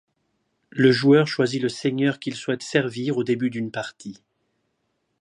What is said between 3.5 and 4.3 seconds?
d’une partie.